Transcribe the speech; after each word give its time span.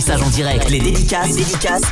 message 0.00 0.22
en 0.22 0.30
direct. 0.30 0.70
Les 0.70 0.78
dédicaces, 0.78 1.28
les 1.28 1.44
dédicaces 1.44 1.82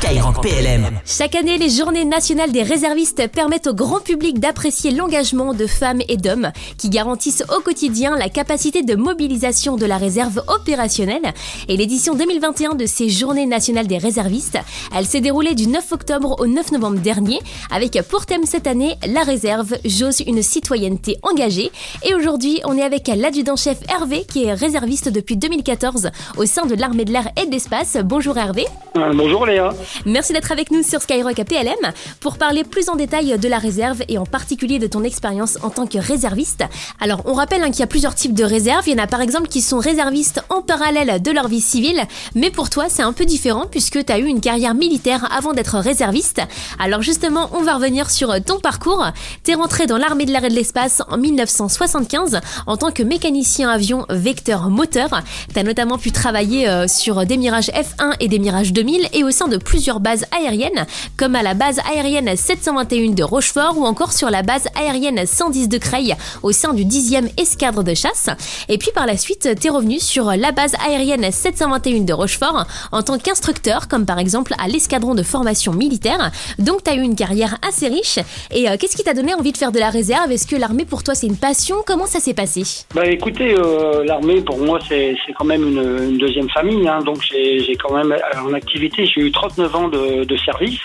PLM. 0.41 0.99
Chaque 1.05 1.35
année, 1.35 1.59
les 1.59 1.69
journées 1.69 2.05
nationales 2.05 2.51
des 2.51 2.63
réservistes 2.63 3.27
permettent 3.27 3.67
au 3.67 3.75
grand 3.75 3.99
public 3.99 4.39
d'apprécier 4.39 4.89
l'engagement 4.89 5.53
de 5.53 5.67
femmes 5.67 6.01
et 6.07 6.17
d'hommes 6.17 6.51
qui 6.79 6.89
garantissent 6.89 7.43
au 7.55 7.61
quotidien 7.61 8.17
la 8.17 8.27
capacité 8.27 8.81
de 8.81 8.95
mobilisation 8.95 9.75
de 9.75 9.85
la 9.85 9.97
réserve 9.97 10.41
opérationnelle. 10.47 11.21
Et 11.67 11.77
l'édition 11.77 12.15
2021 12.15 12.73
de 12.73 12.87
ces 12.87 13.09
journées 13.09 13.45
nationales 13.45 13.85
des 13.85 13.99
réservistes, 13.99 14.57
elle 14.95 15.05
s'est 15.05 15.21
déroulée 15.21 15.53
du 15.53 15.67
9 15.67 15.91
octobre 15.91 16.35
au 16.39 16.47
9 16.47 16.71
novembre 16.71 17.01
dernier 17.01 17.39
avec 17.69 18.01
pour 18.09 18.25
thème 18.25 18.45
cette 18.45 18.65
année 18.65 18.95
la 19.07 19.21
réserve, 19.21 19.75
j'ose 19.85 20.21
une 20.21 20.41
citoyenneté 20.41 21.19
engagée. 21.21 21.71
Et 22.03 22.15
aujourd'hui, 22.15 22.59
on 22.65 22.75
est 22.75 22.81
avec 22.81 23.07
l'adjudant-chef 23.07 23.77
Hervé 23.87 24.25
qui 24.25 24.45
est 24.45 24.53
réserviste 24.55 25.09
depuis 25.09 25.37
2014 25.37 26.09
au 26.37 26.47
sein 26.47 26.65
de 26.65 26.73
l'armée 26.73 27.05
de 27.05 27.13
l'air 27.13 27.29
et 27.39 27.45
de 27.45 27.51
l'espace. 27.51 27.98
Bonjour 28.03 28.37
Hervé. 28.37 28.65
Euh, 28.97 29.13
bonjour 29.13 29.45
Léa. 29.45 29.73
Merci 30.05 30.33
d'être 30.33 30.51
avec 30.51 30.71
nous 30.71 30.83
sur 30.83 31.01
Skyrock 31.01 31.35
PLM 31.35 31.93
pour 32.19 32.37
parler 32.37 32.63
plus 32.63 32.89
en 32.89 32.95
détail 32.95 33.37
de 33.37 33.47
la 33.47 33.57
réserve 33.57 34.01
et 34.07 34.17
en 34.17 34.25
particulier 34.25 34.79
de 34.79 34.87
ton 34.87 35.03
expérience 35.03 35.57
en 35.61 35.69
tant 35.69 35.85
que 35.85 35.97
réserviste. 35.97 36.63
Alors, 36.99 37.21
on 37.25 37.33
rappelle 37.33 37.61
hein, 37.61 37.71
qu'il 37.71 37.81
y 37.81 37.83
a 37.83 37.87
plusieurs 37.87 38.15
types 38.15 38.33
de 38.33 38.43
réserves. 38.43 38.87
Il 38.87 38.97
y 38.97 38.99
en 38.99 39.03
a 39.03 39.07
par 39.07 39.21
exemple 39.21 39.47
qui 39.47 39.61
sont 39.61 39.79
réservistes 39.79 40.43
en 40.49 40.61
parallèle 40.61 41.21
de 41.21 41.31
leur 41.31 41.47
vie 41.47 41.61
civile, 41.61 42.01
mais 42.35 42.51
pour 42.51 42.69
toi, 42.69 42.85
c'est 42.89 43.03
un 43.03 43.13
peu 43.13 43.25
différent 43.25 43.65
puisque 43.69 44.03
tu 44.03 44.11
as 44.11 44.19
eu 44.19 44.25
une 44.25 44.41
carrière 44.41 44.73
militaire 44.73 45.27
avant 45.35 45.53
d'être 45.53 45.77
réserviste. 45.77 46.41
Alors 46.79 47.01
justement, 47.01 47.49
on 47.53 47.61
va 47.61 47.75
revenir 47.75 48.09
sur 48.09 48.43
ton 48.43 48.59
parcours. 48.59 49.05
Tu 49.43 49.51
es 49.51 49.55
rentré 49.55 49.87
dans 49.87 49.97
l'armée 49.97 50.25
de 50.25 50.31
l'air 50.31 50.45
et 50.45 50.49
de 50.49 50.55
l'espace 50.55 51.01
en 51.09 51.17
1975 51.17 52.39
en 52.65 52.77
tant 52.77 52.91
que 52.91 53.03
mécanicien 53.03 53.69
avion 53.69 54.05
vecteur 54.09 54.69
moteur. 54.69 55.21
Tu 55.53 55.59
as 55.59 55.63
notamment 55.63 55.97
pu 55.97 56.11
travailler 56.11 56.67
euh, 56.67 56.87
sur 56.87 57.25
des 57.25 57.37
Mirages 57.37 57.71
F1 57.97 58.15
et 58.19 58.27
des 58.27 58.39
Mirages 58.39 58.73
2000 58.73 59.07
et 59.13 59.23
au 59.23 59.31
sein 59.31 59.47
de 59.47 59.57
plusieurs 59.57 59.99
bases 59.99 60.25
aériennes, 60.37 60.85
comme 61.17 61.35
à 61.35 61.43
la 61.43 61.53
base 61.53 61.79
aérienne 61.91 62.35
721 62.35 63.11
de 63.13 63.23
Rochefort 63.23 63.77
ou 63.77 63.85
encore 63.85 64.13
sur 64.13 64.29
la 64.29 64.43
base 64.43 64.67
aérienne 64.75 65.25
110 65.25 65.69
de 65.69 65.77
Creil 65.77 66.15
au 66.43 66.51
sein 66.51 66.73
du 66.73 66.85
10e 66.85 67.29
escadre 67.39 67.83
de 67.83 67.93
chasse. 67.93 68.29
Et 68.67 68.77
puis 68.77 68.91
par 68.93 69.05
la 69.05 69.17
suite, 69.17 69.49
t'es 69.59 69.69
revenu 69.69 69.99
sur 69.99 70.25
la 70.25 70.51
base 70.51 70.73
aérienne 70.85 71.31
721 71.31 72.01
de 72.01 72.13
Rochefort 72.13 72.65
en 72.91 73.01
tant 73.01 73.17
qu'instructeur, 73.17 73.87
comme 73.87 74.05
par 74.05 74.19
exemple 74.19 74.53
à 74.57 74.67
l'escadron 74.67 75.15
de 75.15 75.23
formation 75.23 75.73
militaire. 75.73 76.31
Donc 76.57 76.83
t'as 76.83 76.95
eu 76.95 77.01
une 77.01 77.15
carrière 77.15 77.57
assez 77.67 77.87
riche. 77.87 78.19
Et 78.53 78.69
euh, 78.69 78.77
qu'est-ce 78.79 78.95
qui 78.95 79.03
t'a 79.03 79.13
donné 79.13 79.33
envie 79.33 79.51
de 79.51 79.57
faire 79.57 79.71
de 79.71 79.79
la 79.79 79.89
réserve? 79.89 80.31
Est-ce 80.31 80.47
que 80.47 80.55
l'armée 80.55 80.85
pour 80.85 81.03
toi 81.03 81.15
c'est 81.15 81.27
une 81.27 81.37
passion? 81.37 81.77
Comment 81.85 82.05
ça 82.05 82.19
s'est 82.19 82.33
passé? 82.33 82.63
Bah 82.93 83.05
écoutez, 83.05 83.55
euh, 83.55 84.03
l'armée 84.05 84.41
pour 84.41 84.59
moi 84.59 84.79
c'est 84.87 85.15
quand 85.37 85.45
même 85.45 85.63
une, 85.63 86.17
deuxième 86.17 86.49
famille. 86.49 86.87
Hein. 86.87 86.99
donc 87.05 87.21
j'ai 87.21 87.68
quand 87.75 87.93
même 87.93 88.15
en 88.43 88.53
activité, 88.53 89.05
j'ai 89.05 89.21
eu 89.21 89.31
39 89.31 89.75
ans 89.75 89.87
de, 89.87 90.37
service. 90.37 90.81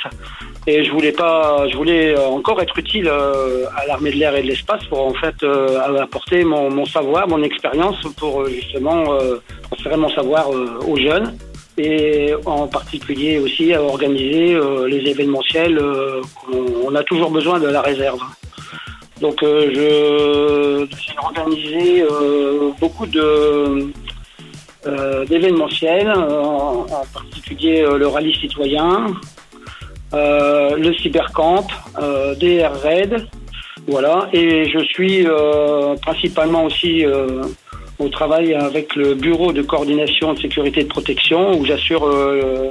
Et 0.67 0.83
je 0.83 0.91
voulais 0.91 1.13
pas, 1.13 1.69
je 1.69 1.77
voulais 1.77 2.17
encore 2.19 2.61
être 2.63 2.79
utile 2.79 3.07
euh, 3.07 3.67
à 3.77 3.87
l'armée 3.87 4.11
de 4.11 4.17
l'air 4.17 4.35
et 4.35 4.43
de 4.43 4.49
l'espace 4.49 4.83
pour 4.87 5.07
en 5.07 5.13
fait 5.13 5.35
euh, 5.43 6.01
apporter 6.01 6.43
mon, 6.43 6.87
savoir, 6.87 7.29
mon 7.29 7.43
expérience 7.43 8.01
pour 8.17 8.43
euh, 8.43 8.49
justement 8.49 9.05
transférer 9.71 9.97
mon 9.97 10.09
savoir 10.09 10.49
aux 10.51 10.97
jeunes 10.97 11.37
et 11.77 12.33
en 12.47 12.67
particulier 12.67 13.39
aussi 13.39 13.75
à 13.75 13.83
organiser 13.83 14.59
les 14.87 15.11
événementiels. 15.11 15.79
on, 16.53 16.95
a 16.95 17.03
toujours 17.03 17.31
besoin 17.31 17.59
de 17.59 17.69
la 17.69 17.83
réserve. 17.83 18.21
Donc 19.21 19.39
je 19.43 20.87
j'ai 20.99 21.19
organisé 21.19 22.05
beaucoup 22.81 23.07
de 23.07 23.93
d'événementiels, 25.29 26.11
en, 26.11 26.83
en, 26.83 27.05
particulier 27.13 27.87
le 27.87 28.07
rallye 28.07 28.35
citoyen, 28.35 29.07
euh, 30.15 30.77
le 30.77 30.95
cybercamp, 30.95 31.67
euh, 32.01 32.35
DR 32.37 32.73
Red, 32.83 33.27
voilà. 33.89 34.29
Et 34.33 34.69
je 34.71 34.79
suis 34.85 35.27
euh, 35.27 35.97
principalement 35.97 36.65
aussi 36.65 37.05
au 37.99 38.09
travail 38.09 38.55
avec 38.55 38.95
le 38.95 39.15
bureau 39.15 39.53
de 39.53 39.63
coordination 39.63 40.35
de 40.35 40.39
sécurité 40.41 40.81
et 40.81 40.85
de 40.85 40.89
protection 40.89 41.59
où 41.59 41.65
j'assure 41.65 42.07
le 42.07 42.71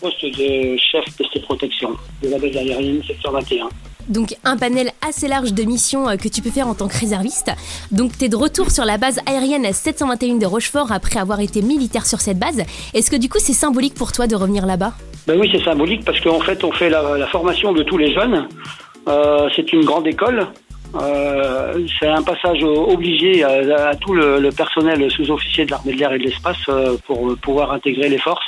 poste 0.00 0.24
de 0.24 0.76
chef 0.76 1.04
de 1.18 1.24
ces 1.32 1.40
protections 1.40 1.96
de 2.22 2.28
la 2.28 2.38
base 2.38 2.56
aérienne 2.56 3.02
secteur 3.04 3.32
21. 3.32 3.68
Donc 4.08 4.34
un 4.44 4.56
panel 4.56 4.90
assez 5.06 5.28
large 5.28 5.52
de 5.52 5.62
missions 5.64 6.06
que 6.16 6.28
tu 6.28 6.42
peux 6.42 6.50
faire 6.50 6.68
en 6.68 6.74
tant 6.74 6.88
que 6.88 6.98
réserviste. 6.98 7.50
Donc 7.90 8.16
tu 8.18 8.26
es 8.26 8.28
de 8.28 8.36
retour 8.36 8.70
sur 8.70 8.84
la 8.84 8.98
base 8.98 9.20
aérienne 9.26 9.72
721 9.72 10.36
de 10.36 10.46
Rochefort 10.46 10.92
après 10.92 11.18
avoir 11.18 11.40
été 11.40 11.62
militaire 11.62 12.06
sur 12.06 12.20
cette 12.20 12.38
base. 12.38 12.62
Est-ce 12.92 13.10
que 13.10 13.16
du 13.16 13.28
coup 13.28 13.38
c'est 13.40 13.52
symbolique 13.52 13.94
pour 13.94 14.12
toi 14.12 14.26
de 14.26 14.36
revenir 14.36 14.66
là-bas? 14.66 14.94
Ben 15.26 15.38
oui, 15.38 15.48
c'est 15.50 15.62
symbolique 15.64 16.04
parce 16.04 16.20
qu'en 16.20 16.40
fait, 16.40 16.62
on 16.64 16.72
fait 16.72 16.90
la, 16.90 17.26
formation 17.28 17.72
de 17.72 17.82
tous 17.82 17.96
les 17.96 18.12
jeunes. 18.12 18.46
Euh, 19.08 19.48
c'est 19.56 19.72
une 19.72 19.84
grande 19.84 20.06
école. 20.06 20.46
Euh, 21.00 21.86
c'est 21.98 22.06
un 22.06 22.22
passage 22.22 22.62
obligé 22.62 23.42
à, 23.42 23.94
tout 23.96 24.12
le, 24.12 24.50
personnel 24.50 25.10
sous-officier 25.10 25.64
de 25.64 25.70
l'armée 25.70 25.94
de 25.94 25.98
l'air 25.98 26.12
et 26.12 26.18
de 26.18 26.24
l'espace 26.24 26.58
euh, 26.68 26.96
pour 27.06 27.34
pouvoir 27.38 27.72
intégrer 27.72 28.08
les 28.08 28.18
forces. 28.18 28.44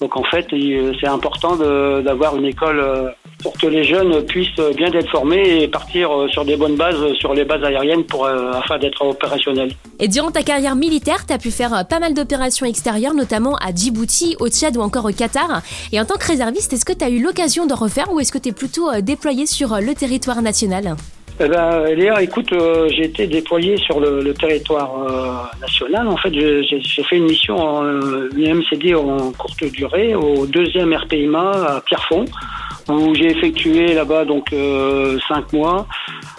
Donc 0.00 0.16
en 0.16 0.24
fait, 0.24 0.46
c'est 0.50 1.06
important 1.06 1.56
d'avoir 1.56 2.36
une 2.36 2.46
école 2.46 3.14
pour 3.42 3.52
que 3.54 3.66
les 3.66 3.84
jeunes 3.84 4.24
puissent 4.24 4.60
bien 4.76 4.90
être 4.92 5.10
formés 5.10 5.62
et 5.62 5.68
partir 5.68 6.10
euh, 6.10 6.28
sur 6.28 6.44
des 6.44 6.56
bonnes 6.56 6.76
bases, 6.76 7.00
euh, 7.00 7.14
sur 7.14 7.34
les 7.34 7.44
bases 7.44 7.64
aériennes 7.64 8.04
pour, 8.04 8.24
euh, 8.24 8.52
afin 8.52 8.78
d'être 8.78 9.04
opérationnels. 9.04 9.72
Et 9.98 10.08
durant 10.08 10.30
ta 10.30 10.42
carrière 10.42 10.76
militaire, 10.76 11.26
tu 11.26 11.32
as 11.32 11.38
pu 11.38 11.50
faire 11.50 11.86
pas 11.88 11.98
mal 11.98 12.14
d'opérations 12.14 12.66
extérieures, 12.66 13.14
notamment 13.14 13.56
à 13.56 13.74
Djibouti, 13.74 14.36
au 14.40 14.48
Tchad 14.48 14.76
ou 14.76 14.80
encore 14.80 15.04
au 15.04 15.12
Qatar. 15.12 15.62
Et 15.92 16.00
en 16.00 16.04
tant 16.04 16.16
que 16.16 16.26
réserviste, 16.26 16.72
est-ce 16.72 16.84
que 16.84 16.92
tu 16.92 17.04
as 17.04 17.10
eu 17.10 17.22
l'occasion 17.22 17.66
de 17.66 17.74
refaire 17.74 18.12
ou 18.12 18.20
est-ce 18.20 18.32
que 18.32 18.38
tu 18.38 18.50
es 18.50 18.52
plutôt 18.52 18.88
déployé 19.00 19.46
sur 19.46 19.80
le 19.80 19.94
territoire 19.94 20.42
national? 20.42 20.96
Eh 21.40 21.48
ben, 21.48 21.84
Léa, 21.94 22.22
écoute, 22.22 22.52
j'ai 22.88 23.04
été 23.04 23.26
déployé 23.26 23.76
sur 23.78 24.00
le, 24.00 24.32
territoire 24.34 25.50
national. 25.60 26.08
En 26.08 26.16
fait, 26.16 26.32
j'ai 26.32 27.02
fait 27.02 27.16
une 27.16 27.24
mission 27.24 27.56
en 27.56 27.84
UMCD 28.36 28.94
en 28.94 29.32
courte 29.32 29.64
durée 29.64 30.14
au 30.14 30.46
deuxième 30.46 30.92
RPIMA 30.92 31.50
à 31.50 31.80
Pierrefonds 31.80 32.26
où 32.88 33.14
j'ai 33.14 33.30
effectué 33.30 33.94
là-bas 33.94 34.24
donc 34.24 34.52
euh, 34.52 35.18
cinq 35.28 35.52
mois. 35.52 35.86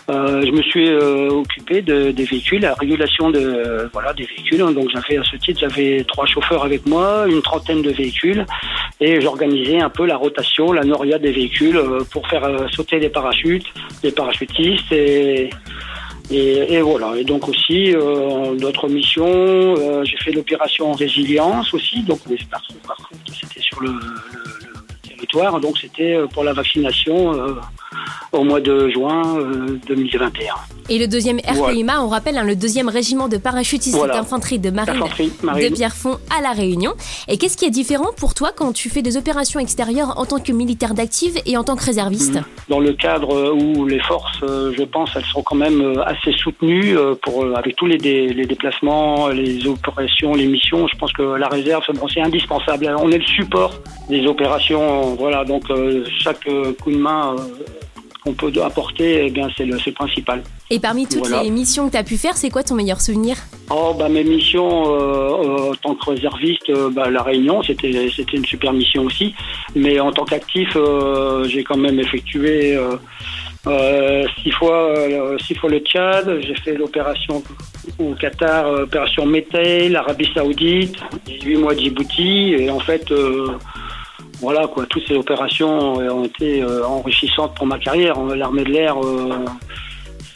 Euh, 0.09 0.45
je 0.45 0.51
me 0.51 0.61
suis 0.61 0.89
euh, 0.89 1.29
occupé 1.29 1.81
de, 1.81 2.11
des 2.11 2.25
véhicules, 2.25 2.61
la 2.61 2.73
régulation 2.73 3.29
de 3.29 3.89
voilà 3.93 4.13
des 4.13 4.25
véhicules. 4.25 4.59
Donc 4.59 4.89
j'avais 4.93 5.17
à 5.17 5.23
ce 5.23 5.37
titre 5.37 5.61
j'avais 5.61 6.03
trois 6.03 6.25
chauffeurs 6.25 6.63
avec 6.63 6.85
moi, 6.85 7.25
une 7.27 7.41
trentaine 7.41 7.81
de 7.81 7.91
véhicules, 7.91 8.45
et 8.99 9.21
j'organisais 9.21 9.79
un 9.79 9.89
peu 9.89 10.05
la 10.05 10.17
rotation, 10.17 10.71
la 10.71 10.83
noria 10.83 11.17
des 11.19 11.31
véhicules 11.31 11.81
pour 12.11 12.27
faire 12.27 12.49
sauter 12.71 12.99
les 12.99 13.09
parachutes, 13.09 13.67
les 14.03 14.11
parachutistes 14.11 14.91
et 14.91 15.49
et, 16.31 16.75
et, 16.75 16.81
voilà. 16.81 17.11
Et 17.17 17.25
donc 17.25 17.49
aussi 17.49 17.93
d'autres 18.57 18.87
missions. 18.87 19.75
j'ai 20.05 20.17
fait 20.17 20.31
l'opération 20.31 20.93
résilience 20.93 21.73
aussi. 21.73 22.01
Donc 22.03 22.19
contre, 22.97 23.19
c'était 23.33 23.59
sur 23.59 23.81
le, 23.81 23.91
donc 25.59 25.77
c'était 25.79 26.13
euh, 26.13 26.27
pour 26.27 26.43
la 26.43 26.53
vaccination 26.53 27.33
euh, 27.33 27.55
au 28.33 28.43
mois 28.43 28.59
de 28.59 28.89
juin 28.89 29.21
2021. 29.87 30.53
Euh, 30.53 30.57
Et 30.89 30.99
le 30.99 31.07
deuxième 31.07 31.39
RPIMA, 31.39 32.03
on 32.03 32.07
rappelle, 32.07 32.37
hein, 32.37 32.43
le 32.43 32.55
deuxième 32.55 32.89
régiment 32.89 33.27
de 33.27 33.37
parachutistes 33.37 33.97
d'infanterie 34.07 34.59
de 34.59 34.69
marine, 34.69 35.03
de 35.41 35.73
Pierrefonds 35.73 36.17
à 36.35 36.41
La 36.41 36.51
Réunion. 36.51 36.93
Et 37.27 37.37
qu'est-ce 37.37 37.57
qui 37.57 37.65
est 37.65 37.71
différent 37.71 38.09
pour 38.17 38.33
toi 38.33 38.51
quand 38.55 38.73
tu 38.73 38.89
fais 38.89 39.01
des 39.01 39.17
opérations 39.17 39.59
extérieures 39.59 40.17
en 40.17 40.25
tant 40.25 40.39
que 40.39 40.51
militaire 40.51 40.93
d'active 40.93 41.39
et 41.45 41.57
en 41.57 41.63
tant 41.63 41.75
que 41.75 41.85
réserviste? 41.85 42.39
Dans 42.69 42.79
le 42.79 42.93
cadre 42.93 43.53
où 43.53 43.85
les 43.85 43.99
forces, 43.99 44.39
je 44.41 44.83
pense, 44.83 45.11
elles 45.15 45.25
sont 45.25 45.43
quand 45.43 45.55
même 45.55 46.01
assez 46.05 46.33
soutenues 46.33 46.95
pour, 47.21 47.45
avec 47.55 47.75
tous 47.75 47.85
les, 47.85 47.97
les 47.97 48.45
déplacements, 48.45 49.29
les 49.29 49.65
opérations, 49.67 50.33
les 50.33 50.47
missions. 50.47 50.87
Je 50.87 50.97
pense 50.97 51.13
que 51.13 51.23
la 51.23 51.47
réserve, 51.47 51.83
c'est 52.13 52.21
indispensable. 52.21 52.93
On 52.97 53.11
est 53.11 53.17
le 53.17 53.25
support 53.25 53.73
des 54.09 54.25
opérations. 54.25 55.15
Voilà, 55.15 55.43
donc 55.45 55.69
euh, 55.69 56.05
chaque 56.19 56.47
euh, 56.47 56.73
coup 56.81 56.91
de 56.91 56.97
main 56.97 57.35
euh, 57.37 57.63
qu'on 58.23 58.33
peut 58.33 58.51
apporter, 58.63 59.25
eh 59.25 59.29
bien, 59.29 59.49
c'est 59.57 59.65
le, 59.65 59.77
principal. 59.91 60.43
Et 60.69 60.79
parmi 60.79 61.05
toutes 61.05 61.29
les 61.29 61.49
missions 61.49 61.87
que 61.87 61.91
tu 61.91 61.97
as 61.97 62.03
pu 62.03 62.17
faire, 62.17 62.37
c'est 62.37 62.49
quoi 62.49 62.63
ton 62.63 62.75
meilleur 62.75 63.01
souvenir? 63.01 63.35
Oh, 63.69 63.93
bah, 63.97 64.09
mes 64.09 64.23
missions 64.23 64.83
en 64.83 65.75
tant 65.75 65.95
que 65.95 66.11
réserviste, 66.11 66.71
bah, 66.91 67.09
La 67.09 67.21
Réunion, 67.21 67.61
c'était, 67.63 68.09
c'était 68.15 68.37
une 68.37 68.45
super 68.45 68.73
mission 68.73 69.03
aussi. 69.03 69.35
Mais 69.75 69.99
en 69.99 70.11
tant 70.11 70.25
qu'actif, 70.25 70.77
j'ai 71.45 71.63
quand 71.63 71.77
même 71.77 71.99
effectué 71.99 72.77
six, 73.65 74.51
fois, 74.51 74.93
six 75.45 75.55
fois 75.55 75.69
le 75.69 75.79
Tchad. 75.79 76.39
J'ai 76.41 76.55
fait 76.55 76.75
l'opération 76.75 77.43
au 77.99 78.13
Qatar, 78.13 78.67
opération 78.71 79.25
Mété, 79.25 79.89
l'Arabie 79.89 80.29
Saoudite, 80.33 80.95
huit 81.43 81.57
mois 81.57 81.75
Djibouti. 81.75 82.53
Et 82.57 82.69
en 82.69 82.79
fait, 82.79 83.05
voilà 84.43 84.67
quoi, 84.67 84.85
toutes 84.87 85.07
ces 85.07 85.15
opérations 85.15 85.93
ont 85.93 86.25
été 86.25 86.61
euh, 86.61 86.85
enrichissantes 86.85 87.55
pour 87.55 87.65
ma 87.65 87.79
carrière. 87.79 88.19
L'armée 88.19 88.63
de 88.65 88.71
l'air, 88.71 88.95
euh, 89.03 89.45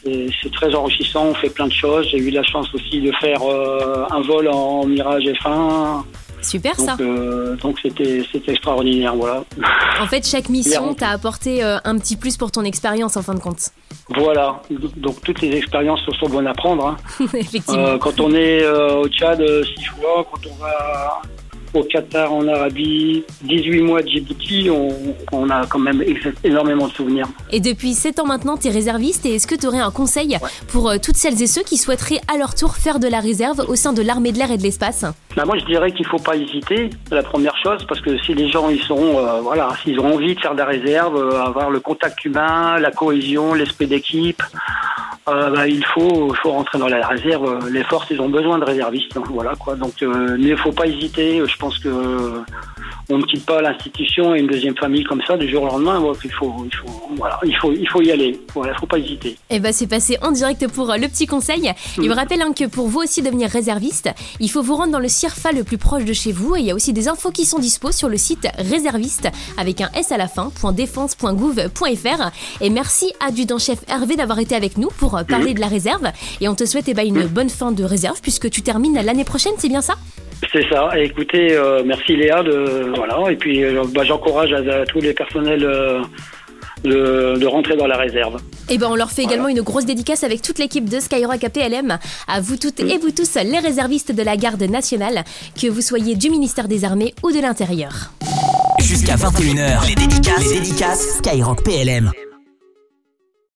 c'est 0.04 0.52
très 0.52 0.74
enrichissant, 0.74 1.26
on 1.26 1.34
fait 1.34 1.50
plein 1.50 1.68
de 1.68 1.74
choses. 1.74 2.08
J'ai 2.10 2.18
eu 2.18 2.30
la 2.32 2.44
chance 2.44 2.74
aussi 2.74 3.02
de 3.02 3.12
faire 3.20 3.42
euh, 3.44 4.06
un 4.10 4.22
vol 4.22 4.48
en 4.48 4.86
Mirage 4.86 5.24
F1 5.26 6.04
Super 6.42 6.76
donc, 6.78 6.86
ça. 6.86 6.96
euh, 7.02 7.56
donc 7.58 7.78
c'était 7.82 8.24
extraordinaire, 8.48 9.16
voilà. 9.16 9.44
En 10.00 10.06
fait, 10.06 10.26
chaque 10.26 10.50
mission 10.50 10.94
t'a 10.94 11.10
apporté 11.10 11.64
euh, 11.64 11.78
un 11.84 11.98
petit 11.98 12.16
plus 12.16 12.38
pour 12.38 12.52
ton 12.52 12.64
expérience 12.64 13.18
en 13.18 13.24
fin 13.24 13.34
de 13.34 13.40
compte. 13.40 13.72
Voilà. 14.16 14.62
Donc 14.98 15.20
toutes 15.24 15.42
les 15.42 15.58
expériences 15.58 16.00
sont 16.20 16.30
bonnes 16.30 16.48
à 16.48 16.54
prendre. 16.54 16.86
hein. 16.88 16.98
Effectivement. 17.34 17.88
Euh, 17.88 17.98
quand 17.98 18.20
on 18.20 18.34
est 18.34 18.62
euh, 18.64 19.02
au 19.02 19.08
Tchad 19.10 19.42
euh, 19.42 19.64
six 19.64 19.86
fois, 19.86 20.26
quand 20.32 20.40
on 20.50 20.56
va 20.64 21.22
au 21.74 21.84
Qatar, 21.84 22.34
en 22.34 22.48
Arabie, 22.48 23.24
18 23.44 23.82
mois 23.82 24.02
de 24.02 24.08
Djibouti, 24.08 24.70
on, 24.70 24.90
on 25.32 25.50
a 25.50 25.66
quand 25.68 25.80
même 25.80 26.04
énormément 26.44 26.88
de 26.88 26.94
souvenirs. 26.94 27.28
Et 27.52 27.60
depuis 27.60 27.94
7 27.94 28.20
ans 28.20 28.26
maintenant, 28.26 28.58
tu 28.58 28.68
es 28.68 28.72
réserviste 28.72 29.26
et 29.26 29.36
est-ce 29.36 29.48
que 29.48 29.56
tu 29.56 29.68
aurais 29.68 29.80
un 29.80 29.92
conseil 29.92 30.38
pour 30.68 30.90
euh, 30.90 30.98
toutes 31.02 31.16
celles 31.16 31.42
et 31.42 31.48
ceux 31.48 31.64
qui 31.64 31.78
souhaiteraient 31.78 32.22
à 32.34 32.38
leur 32.38 32.56
tour 32.56 32.76
faire 32.76 33.00
de 33.00 33.08
la 33.08 33.20
réserve 33.20 33.66
au 33.68 33.76
sein 33.76 33.94
de 33.94 34.02
l'armée 34.02 34.32
de 34.32 34.38
l'air 34.38 34.52
et 34.52 34.58
de 34.58 34.64
l'espace? 34.64 35.06
Bah, 35.36 35.44
moi, 35.46 35.58
je 35.60 35.66
dirais 35.66 35.92
qu'il 35.92 36.06
faut 36.06 36.18
pas 36.18 36.36
hésiter. 36.36 36.90
La 37.12 37.24
première 37.24 37.56
chose, 37.62 37.86
parce 37.88 38.02
que 38.02 38.18
si 38.20 38.34
les 38.34 38.50
gens 38.50 38.70
ils 38.70 38.82
sont, 38.82 39.18
euh, 39.18 39.42
voilà, 39.42 39.70
s'ils 39.84 40.00
ont 40.00 40.14
envie 40.16 40.36
de 40.36 40.40
faire 40.40 40.54
de 40.54 40.60
la 40.60 40.66
réserve, 40.66 41.16
euh, 41.16 41.44
avoir 41.44 41.70
le 41.70 41.80
contact 41.80 42.26
humain, 42.26 42.80
la 42.80 42.92
cohésion, 42.92 43.54
l'esprit 43.54 43.88
d'équipe, 43.88 44.42
euh, 45.28 45.50
bah, 45.50 45.68
il 45.68 45.84
faut, 45.86 46.34
faut 46.42 46.52
rentrer 46.52 46.78
dans 46.80 46.88
la 46.88 47.06
réserve. 47.06 47.68
Les 47.70 47.84
forces, 47.84 48.08
ils 48.12 48.22
ont 48.22 48.30
besoin 48.30 48.60
de 48.60 48.64
réservistes. 48.64 49.18
hein, 49.18 49.24
voilà 49.30 49.54
quoi. 49.56 49.76
Donc, 49.76 50.02
euh, 50.02 50.38
il 50.40 50.56
faut 50.58 50.72
pas 50.72 50.88
hésiter. 50.88 51.42
Je 51.46 51.58
pense 51.58 51.78
que 51.80 52.42
on 53.10 53.18
ne 53.20 53.24
quitte 53.24 53.46
pas 53.46 53.62
l'institution 53.62 54.36
et 54.36 54.40
une 54.40 54.48
deuxième 54.48 54.76
famille 54.76 55.04
comme 55.04 55.22
ça 55.26 55.38
du 55.38 55.50
jour 55.50 55.64
au 55.64 55.68
lendemain. 55.68 56.02
Il 56.24 56.32
faut, 56.32 56.54
il 56.66 56.76
faut, 56.76 57.10
voilà, 57.16 57.40
il 57.46 57.56
faut, 57.56 57.72
il 57.72 57.88
faut 57.88 58.02
y 58.02 58.12
aller. 58.12 58.40
Voilà, 58.54 58.76
faut 58.76 58.86
pas 58.86 59.00
hésiter. 59.00 59.38
Eh 59.50 59.60
ben, 59.60 59.72
c'est 59.72 59.88
passé 59.88 60.18
en 60.22 60.32
direct 60.32 60.68
pour 60.68 60.92
euh, 60.92 60.98
le 60.98 61.08
petit 61.08 61.26
conseil. 61.26 61.72
Il 61.98 62.10
me 62.10 62.14
rappelle 62.14 62.42
hein, 62.42 62.52
que 62.54 62.66
pour 62.66 62.88
vous 62.88 63.00
aussi 63.00 63.22
devenir 63.22 63.50
réserviste, 63.50 64.10
il 64.40 64.50
faut 64.50 64.62
vous 64.62 64.76
rendre 64.76 64.92
dans 64.92 65.00
le 65.00 65.08
CIRFA 65.08 65.52
le 65.52 65.64
plus 65.64 65.78
proche 65.78 66.04
de 66.04 66.14
chez 66.14 66.32
vous. 66.32 66.56
Et 66.56 66.60
il 66.60 66.66
y 66.66 66.72
a 66.72 66.76
aussi 66.76 66.94
des 66.94 67.08
infos 67.08 67.32
qui 67.32 67.46
sont 67.46 67.60
dispo 67.60 67.92
sur 67.92 68.10
le 68.10 68.18
site 68.18 68.48
réserviste 68.58 69.30
avec 69.58 69.82
un 69.82 69.90
S 69.96 70.12
à 70.12 70.18
la 70.18 70.28
fin, 70.28 70.52
.défense.gouv.fr. 70.74 72.32
Et 72.62 72.70
merci 72.70 73.14
adjudant-chef 73.26 73.80
Hervé 73.88 74.16
d'avoir 74.16 74.40
été 74.40 74.56
avec 74.56 74.78
nous 74.78 74.90
pour 74.98 75.18
euh, 75.18 75.24
parler 75.24 75.54
de 75.54 75.62
la 75.62 75.68
réserve. 75.68 76.12
Et 76.42 76.50
on 76.50 76.56
te 76.56 76.66
souhaite 76.66 76.86
eh 76.88 76.94
ben, 76.94 77.08
une 77.08 77.26
bonne 77.28 77.50
fin 77.50 77.72
de 77.72 77.84
réserve 77.84 78.20
puisque 78.22 78.50
tu 78.50 78.62
termines 78.62 78.96
l'année 78.96 79.24
prochaine, 79.24 79.54
c'est 79.58 79.70
bien 79.70 79.82
ça? 79.82 79.96
C'est 80.52 80.68
ça. 80.70 80.90
Et 80.98 81.06
écoutez, 81.06 81.54
euh, 81.54 81.82
merci 81.86 82.16
Léa 82.16 82.44
de 82.44 82.92
voilà. 82.96 83.32
Et 83.32 83.36
puis 83.36 83.64
euh, 83.64 83.84
bah, 83.94 84.04
j'encourage 84.04 84.54
à, 84.54 84.58
à 84.82 84.86
tous 84.86 85.00
les 85.02 85.14
personnels 85.14 85.64
euh, 85.64 86.02
de, 86.84 87.38
de 87.38 87.46
rentrer 87.48 87.76
dans 87.76 87.88
la 87.88 87.98
réserve. 87.98 88.40
Et 88.70 88.78
ben 88.78 88.88
on 88.92 88.96
leur 88.96 89.12
fait 89.12 89.24
également 89.24 89.48
une 89.48 89.62
grosse 89.62 89.86
dédicace 89.86 90.24
avec 90.24 90.42
toute 90.42 90.60
l'équipe 90.60 90.88
de 90.88 91.00
Skyrock 91.00 91.44
APLM, 91.44 91.98
à 92.28 92.42
vous 92.42 92.58
toutes 92.58 92.80
et 92.80 92.98
vous 92.98 93.12
tous 93.12 93.36
les 93.44 93.60
réservistes 93.60 94.14
de 94.14 94.24
la 94.24 94.38
garde 94.38 94.62
nationale, 94.64 95.24
que 95.60 95.68
vous 95.68 95.82
soyez 95.82 96.16
du 96.16 96.30
ministère 96.30 96.68
des 96.68 96.86
Armées 96.86 97.14
ou 97.24 97.32
de 97.32 97.40
l'Intérieur. 97.42 98.12
Jusqu'à 98.80 99.16
21h, 99.16 99.88
les 99.88 99.96
dédicaces, 99.96 100.54
les 100.54 100.60
dédicaces 100.60 101.18
Skyrock 101.18 101.64
PLM. 101.64 102.12